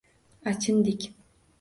[0.51, 1.01] Achindik.